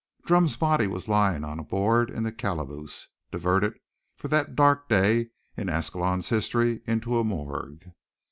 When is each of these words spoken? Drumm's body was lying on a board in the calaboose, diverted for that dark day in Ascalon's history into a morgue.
Drumm's 0.25 0.57
body 0.57 0.87
was 0.87 1.07
lying 1.07 1.43
on 1.43 1.59
a 1.59 1.63
board 1.63 2.09
in 2.09 2.23
the 2.23 2.31
calaboose, 2.31 3.09
diverted 3.29 3.75
for 4.15 4.29
that 4.29 4.55
dark 4.55 4.89
day 4.89 5.29
in 5.55 5.69
Ascalon's 5.69 6.29
history 6.29 6.81
into 6.87 7.19
a 7.19 7.23
morgue. 7.23 7.85